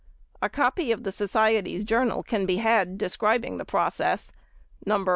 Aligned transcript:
A 0.41 0.49
copy 0.49 0.91
of 0.91 1.03
the 1.03 1.11
Society's 1.11 1.83
journal 1.83 2.23
can 2.23 2.47
be 2.47 2.57
had, 2.57 2.97
describing 2.97 3.59
the 3.59 3.65
process, 3.65 4.31
No. 4.83 5.05